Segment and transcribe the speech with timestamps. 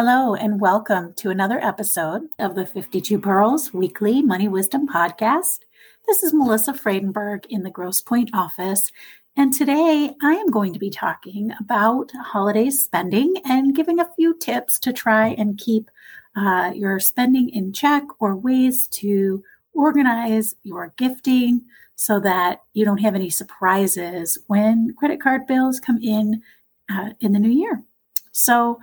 [0.00, 5.62] Hello, and welcome to another episode of the 52 Pearls Weekly Money Wisdom Podcast.
[6.06, 8.92] This is Melissa Friedenberg in the Grosse Pointe office.
[9.36, 14.38] And today I am going to be talking about holiday spending and giving a few
[14.38, 15.90] tips to try and keep
[16.36, 19.42] uh, your spending in check or ways to
[19.74, 21.62] organize your gifting
[21.96, 26.40] so that you don't have any surprises when credit card bills come in
[26.88, 27.82] uh, in the new year.
[28.30, 28.78] So,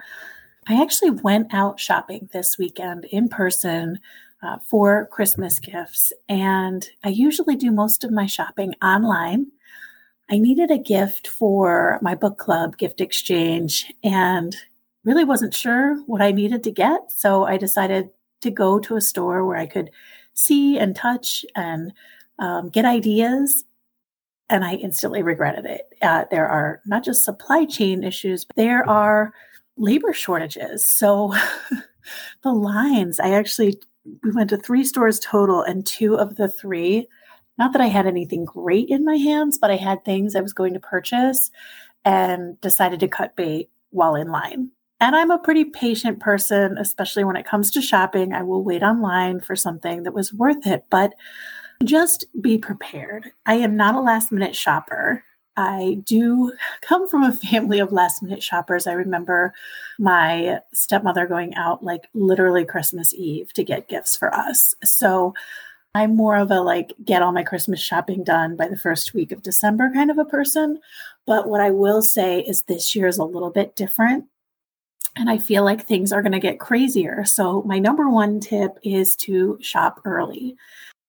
[0.67, 3.99] I actually went out shopping this weekend in person
[4.41, 9.47] uh, for Christmas gifts, and I usually do most of my shopping online.
[10.29, 14.55] I needed a gift for my book club gift exchange and
[15.03, 17.11] really wasn't sure what I needed to get.
[17.11, 18.09] So I decided
[18.41, 19.91] to go to a store where I could
[20.33, 21.93] see and touch and
[22.39, 23.65] um, get ideas.
[24.49, 25.81] And I instantly regretted it.
[26.01, 29.31] Uh, there are not just supply chain issues, but there are
[29.77, 30.87] labor shortages.
[30.89, 31.33] So
[32.43, 33.79] the lines, I actually
[34.23, 37.07] we went to three stores total and two of the three
[37.57, 40.53] not that I had anything great in my hands, but I had things I was
[40.53, 41.51] going to purchase
[42.03, 44.71] and decided to cut bait while in line.
[44.99, 48.33] And I'm a pretty patient person, especially when it comes to shopping.
[48.33, 51.13] I will wait online for something that was worth it, but
[51.83, 53.31] just be prepared.
[53.45, 55.23] I am not a last minute shopper.
[55.57, 58.87] I do come from a family of last minute shoppers.
[58.87, 59.53] I remember
[59.97, 64.75] my stepmother going out like literally Christmas Eve to get gifts for us.
[64.83, 65.33] So
[65.93, 69.31] I'm more of a like get all my Christmas shopping done by the first week
[69.31, 70.79] of December kind of a person.
[71.25, 74.25] But what I will say is this year is a little bit different.
[75.15, 77.23] And I feel like things are going to get crazier.
[77.23, 80.57] So, my number one tip is to shop early.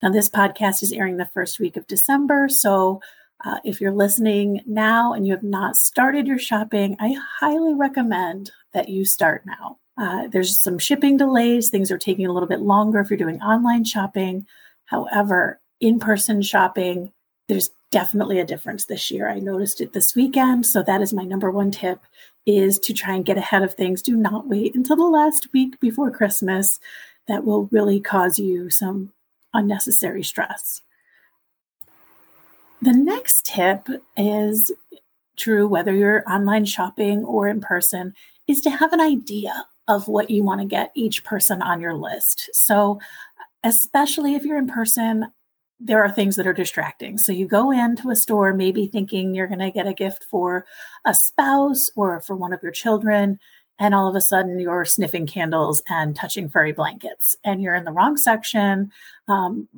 [0.00, 2.48] Now, this podcast is airing the first week of December.
[2.48, 3.00] So,
[3.46, 8.50] uh, if you're listening now and you have not started your shopping, I highly recommend
[8.74, 9.78] that you start now.
[9.96, 13.40] Uh, there's some shipping delays, things are taking a little bit longer if you're doing
[13.40, 14.46] online shopping.
[14.86, 17.12] However, in person shopping,
[17.48, 19.28] there's definitely a difference this year.
[19.28, 20.66] I noticed it this weekend.
[20.66, 22.00] So that is my number one tip
[22.46, 24.02] is to try and get ahead of things.
[24.02, 26.80] Do not wait until the last week before Christmas.
[27.28, 29.12] That will really cause you some
[29.54, 30.82] unnecessary stress.
[32.86, 34.70] The next tip is
[35.36, 38.14] true whether you're online shopping or in person
[38.46, 41.94] is to have an idea of what you want to get each person on your
[41.94, 42.48] list.
[42.52, 43.00] So,
[43.64, 45.32] especially if you're in person,
[45.80, 47.18] there are things that are distracting.
[47.18, 50.64] So you go into a store maybe thinking you're going to get a gift for
[51.04, 53.40] a spouse or for one of your children
[53.80, 57.84] and all of a sudden you're sniffing candles and touching furry blankets and you're in
[57.84, 58.92] the wrong section
[59.26, 59.68] um,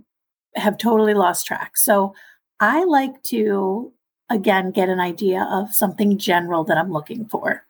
[0.57, 2.15] have totally lost track so
[2.61, 3.93] I like to,
[4.31, 7.65] again, get an idea of something general that I'm looking for.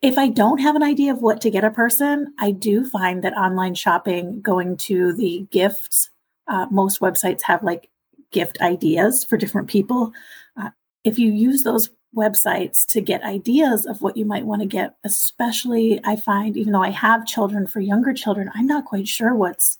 [0.00, 3.22] If I don't have an idea of what to get a person, I do find
[3.24, 6.10] that online shopping, going to the gifts,
[6.46, 7.90] uh, most websites have like
[8.30, 10.12] gift ideas for different people.
[10.56, 10.70] Uh,
[11.04, 14.96] if you use those websites to get ideas of what you might want to get,
[15.04, 19.34] especially I find, even though I have children for younger children, I'm not quite sure
[19.34, 19.78] what's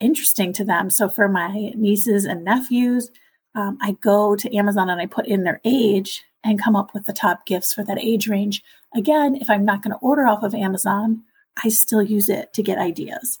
[0.00, 0.90] interesting to them.
[0.90, 3.10] So for my nieces and nephews,
[3.54, 7.06] um, I go to Amazon and I put in their age and come up with
[7.06, 8.62] the top gifts for that age range.
[8.94, 11.22] Again, if I'm not going to order off of Amazon,
[11.62, 13.38] I still use it to get ideas.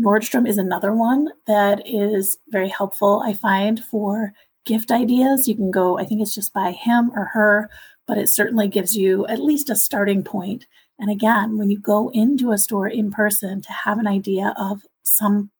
[0.00, 4.32] Nordstrom is another one that is very helpful, I find, for
[4.64, 5.46] gift ideas.
[5.46, 7.70] You can go, I think it's just by him or her,
[8.06, 10.66] but it certainly gives you at least a starting point.
[10.98, 14.82] And again, when you go into a store in person to have an idea of
[15.02, 15.50] some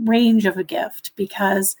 [0.00, 1.76] range of a gift because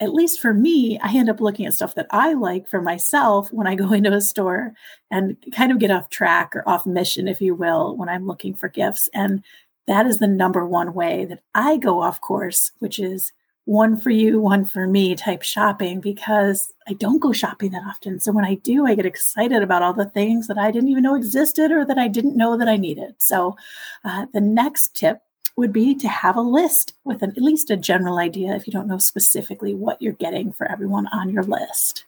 [0.00, 3.52] at least for me, I end up looking at stuff that I like for myself
[3.52, 4.72] when I go into a store
[5.10, 8.54] and kind of get off track or off mission, if you will, when I'm looking
[8.54, 9.08] for gifts.
[9.14, 9.42] And
[9.86, 13.32] that is the number one way that I go off course, which is
[13.66, 18.20] one for you, one for me type shopping because I don't go shopping that often.
[18.20, 21.02] So when I do, I get excited about all the things that I didn't even
[21.02, 23.14] know existed or that I didn't know that I needed.
[23.18, 23.56] So
[24.04, 25.20] uh, the next tip
[25.56, 28.72] would be to have a list with an, at least a general idea if you
[28.72, 32.04] don't know specifically what you're getting for everyone on your list.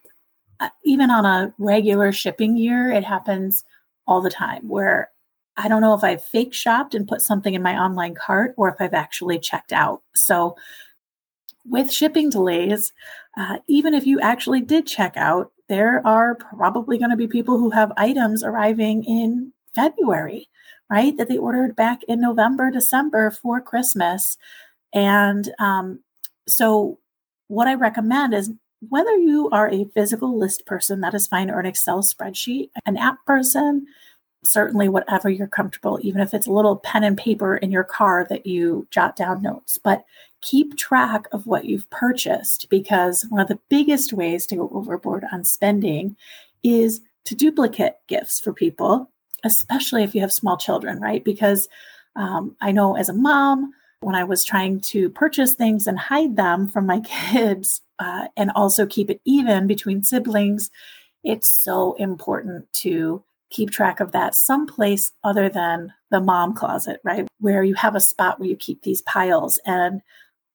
[0.61, 3.65] uh, even on a regular shipping year, it happens
[4.07, 5.11] all the time where
[5.57, 8.69] I don't know if I've fake shopped and put something in my online cart or
[8.69, 10.03] if I've actually checked out.
[10.15, 10.57] So,
[11.65, 12.93] with shipping delays,
[13.37, 17.59] uh, even if you actually did check out, there are probably going to be people
[17.59, 20.49] who have items arriving in February,
[20.91, 21.17] right?
[21.17, 24.37] That they ordered back in November, December for Christmas.
[24.93, 26.01] And um,
[26.49, 26.99] so,
[27.49, 28.51] what I recommend is
[28.89, 32.97] whether you are a physical list person, that is fine, or an Excel spreadsheet, an
[32.97, 33.87] app person,
[34.45, 38.27] certainly whatever you're comfortable, even if it's a little pen and paper in your car
[38.29, 39.79] that you jot down notes.
[39.79, 40.05] But
[40.41, 45.25] keep track of what you've purchased because one of the biggest ways to go overboard
[45.33, 46.17] on spending
[46.63, 49.11] is to duplicate gifts for people,
[49.47, 51.25] especially if you have small children, right?
[51.25, 51.69] Because
[52.17, 56.37] um, I know as a mom, when I was trying to purchase things and hide
[56.37, 57.01] them from my
[57.33, 60.71] kids uh, and also keep it even between siblings,
[61.25, 67.27] it's so important to keep track of that someplace other than the mom closet, right?
[67.41, 69.59] Where you have a spot where you keep these piles.
[69.65, 70.03] And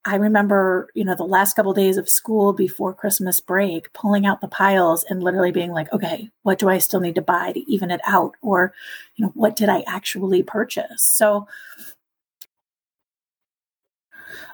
[0.03, 4.25] I remember, you know, the last couple of days of school before Christmas break, pulling
[4.25, 7.51] out the piles and literally being like, okay, what do I still need to buy
[7.51, 8.33] to even it out?
[8.41, 8.73] Or,
[9.15, 11.03] you know, what did I actually purchase?
[11.03, 11.47] So,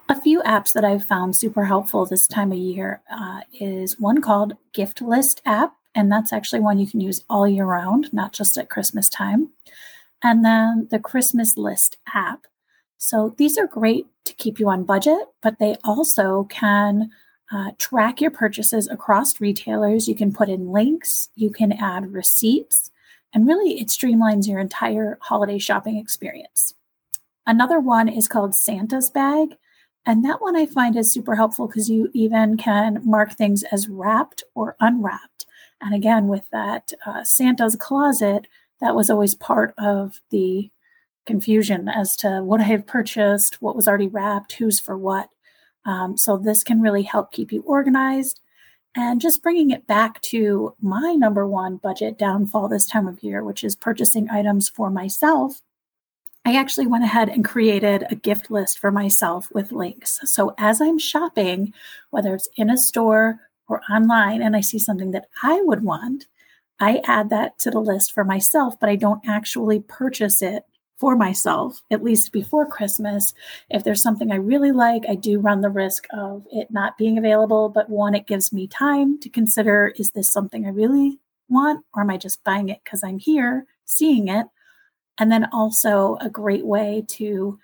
[0.09, 4.21] a few apps that I've found super helpful this time of year uh, is one
[4.21, 8.33] called Gift List app, and that's actually one you can use all year round, not
[8.33, 9.51] just at Christmas time.
[10.23, 12.47] And then the Christmas List app.
[12.97, 17.09] So these are great to keep you on budget, but they also can
[17.51, 20.07] uh, track your purchases across retailers.
[20.07, 22.91] You can put in links, you can add receipts,
[23.33, 26.73] and really it streamlines your entire holiday shopping experience.
[27.45, 29.55] Another one is called Santa's Bag.
[30.05, 33.89] And that one I find is super helpful because you even can mark things as
[33.89, 35.45] wrapped or unwrapped.
[35.81, 38.47] And again, with that uh, Santa's closet,
[38.79, 40.71] that was always part of the
[41.27, 45.29] confusion as to what I have purchased, what was already wrapped, who's for what.
[45.85, 48.41] Um, so this can really help keep you organized.
[48.95, 53.43] And just bringing it back to my number one budget downfall this time of year,
[53.43, 55.61] which is purchasing items for myself.
[56.45, 60.19] I actually went ahead and created a gift list for myself with links.
[60.23, 61.73] So as I'm shopping,
[62.09, 66.25] whether it's in a store or online, and I see something that I would want,
[66.79, 70.63] I add that to the list for myself, but I don't actually purchase it
[70.97, 73.33] for myself, at least before Christmas.
[73.69, 77.17] If there's something I really like, I do run the risk of it not being
[77.17, 77.69] available.
[77.69, 82.01] But one, it gives me time to consider is this something I really want, or
[82.01, 84.47] am I just buying it because I'm here seeing it?
[85.19, 87.59] And then also a great way to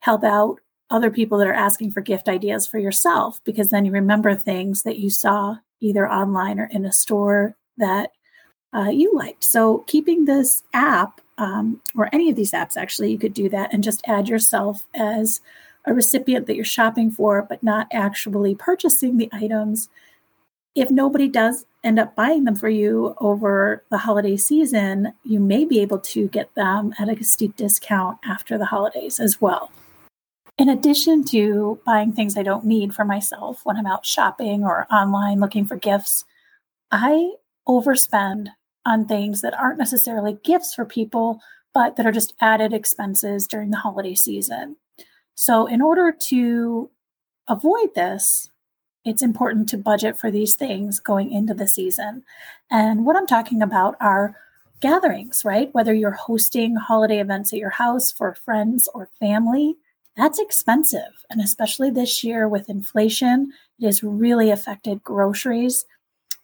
[0.00, 0.60] help out
[0.90, 4.82] other people that are asking for gift ideas for yourself, because then you remember things
[4.82, 8.10] that you saw either online or in a store that
[8.74, 9.44] uh, you liked.
[9.44, 13.72] So, keeping this app um, or any of these apps, actually, you could do that
[13.72, 15.40] and just add yourself as
[15.86, 19.88] a recipient that you're shopping for, but not actually purchasing the items.
[20.74, 25.64] If nobody does end up buying them for you over the holiday season, you may
[25.64, 29.70] be able to get them at a steep discount after the holidays as well.
[30.56, 34.86] In addition to buying things I don't need for myself when I'm out shopping or
[34.92, 36.24] online looking for gifts,
[36.90, 37.32] I
[37.68, 38.48] overspend
[38.86, 41.40] on things that aren't necessarily gifts for people,
[41.72, 44.76] but that are just added expenses during the holiday season.
[45.34, 46.90] So, in order to
[47.48, 48.50] avoid this,
[49.04, 52.24] it's important to budget for these things going into the season.
[52.70, 54.36] And what I'm talking about are
[54.80, 55.70] gatherings, right?
[55.72, 59.76] Whether you're hosting holiday events at your house for friends or family,
[60.16, 61.24] that's expensive.
[61.30, 65.84] And especially this year with inflation, it has really affected groceries.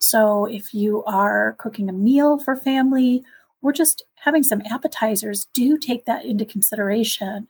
[0.00, 3.23] So if you are cooking a meal for family
[3.62, 7.49] or just having some appetizers, do take that into consideration.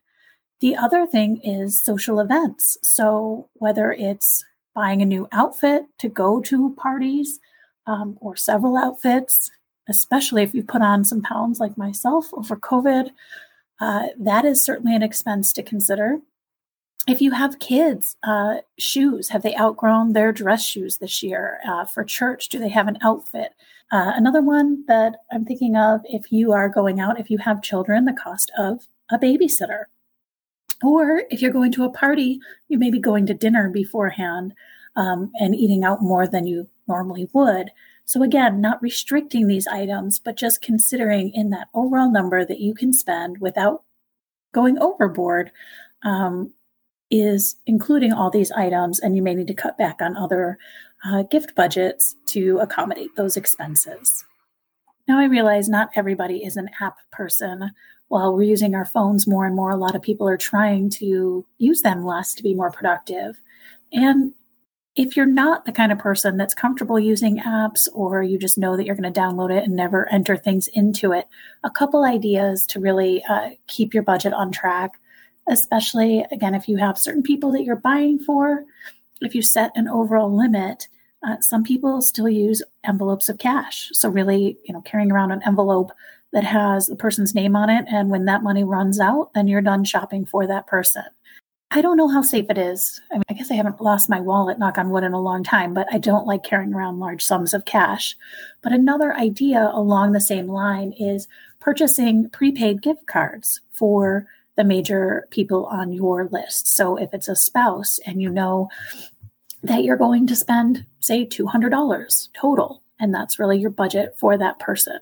[0.61, 2.77] The other thing is social events.
[2.83, 7.39] So whether it's buying a new outfit to go to parties
[7.87, 9.51] um, or several outfits,
[9.89, 13.11] especially if you put on some pounds like myself over COVID.
[13.81, 16.21] Uh, that is certainly an expense to consider.
[17.11, 21.59] If you have kids, uh, shoes, have they outgrown their dress shoes this year?
[21.69, 23.53] Uh, for church, do they have an outfit?
[23.91, 27.63] Uh, another one that I'm thinking of if you are going out, if you have
[27.63, 29.87] children, the cost of a babysitter.
[30.85, 32.39] Or if you're going to a party,
[32.69, 34.55] you may be going to dinner beforehand
[34.95, 37.73] um, and eating out more than you normally would.
[38.05, 42.73] So, again, not restricting these items, but just considering in that overall number that you
[42.73, 43.83] can spend without
[44.53, 45.51] going overboard
[46.05, 46.53] um,
[47.11, 49.01] is including all these items.
[49.01, 50.59] And you may need to cut back on other
[51.05, 54.25] uh, gift budgets to accommodate those expenses.
[55.09, 57.73] Now, I realize not everybody is an app person.
[58.09, 61.45] While we're using our phones more and more, a lot of people are trying to
[61.59, 63.41] use them less to be more productive.
[63.93, 64.35] And
[64.97, 68.77] if you're not the kind of person that's comfortable using apps or you just know
[68.77, 71.27] that you're going to download it and never enter things into it,
[71.65, 75.00] a couple ideas to really uh, keep your budget on track,
[75.51, 78.65] especially again, if you have certain people that you're buying for,
[79.21, 80.89] if you set an overall limit.
[81.23, 83.91] Uh, some people still use envelopes of cash.
[83.93, 85.93] So, really, you know, carrying around an envelope
[86.33, 87.85] that has the person's name on it.
[87.89, 91.05] And when that money runs out, then you're done shopping for that person.
[91.73, 93.01] I don't know how safe it is.
[93.13, 95.45] I mean, I guess I haven't lost my wallet, knock on wood, in a long
[95.45, 98.17] time, but I don't like carrying around large sums of cash.
[98.63, 101.29] But another idea along the same line is
[101.61, 104.27] purchasing prepaid gift cards for
[104.57, 106.75] the major people on your list.
[106.75, 108.69] So if it's a spouse and you know
[109.63, 114.59] that you're going to spend, say, $200 total, and that's really your budget for that
[114.59, 114.99] person.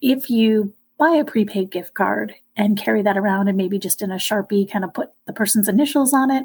[0.00, 4.10] If you buy a prepaid gift card and carry that around and maybe just in
[4.10, 6.44] a Sharpie kind of put the person's initials on it.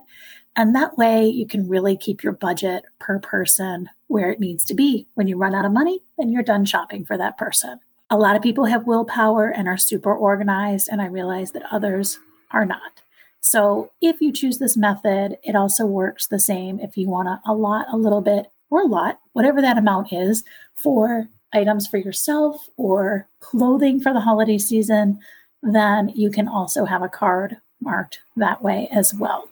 [0.56, 4.74] And that way you can really keep your budget per person where it needs to
[4.74, 5.08] be.
[5.14, 7.80] When you run out of money, then you're done shopping for that person.
[8.10, 12.20] A lot of people have willpower and are super organized, and I realize that others
[12.52, 13.02] are not.
[13.42, 17.50] So if you choose this method, it also works the same if you want to
[17.50, 20.44] allot a little bit or a lot, whatever that amount is,
[20.76, 25.20] for items for yourself or clothing for the holiday season
[25.62, 29.50] then you can also have a card marked that way as well.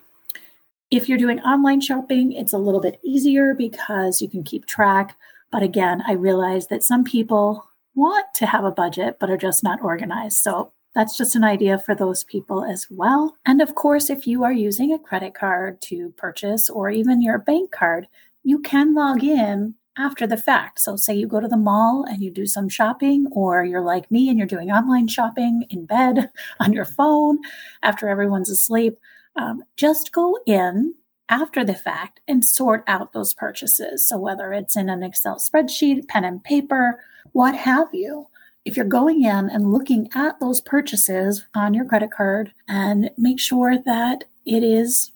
[0.90, 5.16] If you're doing online shopping, it's a little bit easier because you can keep track.
[5.52, 9.62] But again, I realize that some people want to have a budget but are just
[9.64, 10.38] not organized.
[10.38, 13.36] So that's just an idea for those people as well.
[13.46, 17.38] And of course, if you are using a credit card to purchase or even your
[17.38, 18.08] bank card,
[18.42, 20.80] you can log in after the fact.
[20.80, 24.10] So, say you go to the mall and you do some shopping, or you're like
[24.10, 26.30] me and you're doing online shopping in bed
[26.60, 27.38] on your phone
[27.82, 28.98] after everyone's asleep.
[29.36, 30.94] Um, just go in
[31.28, 34.06] after the fact and sort out those purchases.
[34.06, 37.00] So, whether it's in an Excel spreadsheet, pen and paper,
[37.32, 38.26] what have you.
[38.64, 43.40] If you're going in and looking at those purchases on your credit card and make
[43.40, 45.12] sure that it is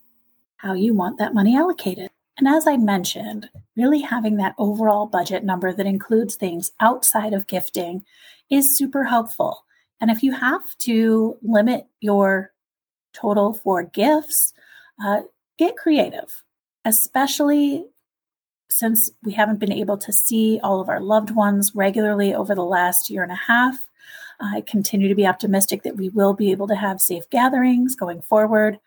[0.57, 2.11] how you want that money allocated.
[2.39, 7.47] And as I mentioned, really having that overall budget number that includes things outside of
[7.47, 8.05] gifting
[8.49, 9.65] is super helpful.
[10.01, 12.53] And if you have to limit your
[13.13, 14.53] total for gifts,
[15.05, 15.23] uh,
[15.59, 16.43] get creative,
[16.85, 17.87] especially
[18.73, 22.65] since we haven't been able to see all of our loved ones regularly over the
[22.65, 23.89] last year and a half.
[24.41, 28.23] I continue to be optimistic that we will be able to have safe gatherings going
[28.23, 28.79] forward.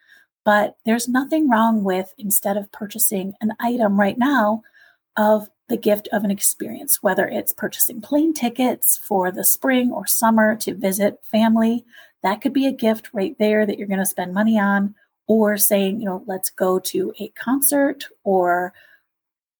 [0.43, 4.63] But there's nothing wrong with instead of purchasing an item right now
[5.17, 10.05] of the gift of an experience, whether it's purchasing plane tickets for the spring or
[10.05, 11.83] summer to visit family.
[12.21, 14.93] That could be a gift right there that you're going to spend money on,
[15.27, 18.73] or saying, you know, let's go to a concert or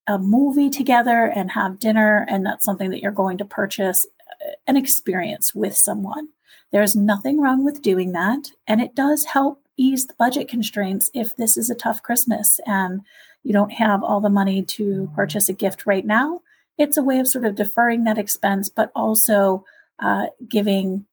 [0.08, 2.26] a movie together and have dinner.
[2.30, 6.30] And that's something that you're going to purchase uh, an experience with someone.
[6.72, 8.52] There's nothing wrong with doing that.
[8.68, 13.02] And it does help ease the budget constraints if this is a tough Christmas and
[13.44, 16.42] you don't have all the money to purchase a gift right now.
[16.78, 19.64] It's a way of sort of deferring that expense, but also
[20.00, 21.06] uh, giving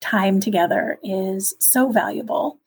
[0.00, 2.58] time together is so valuable.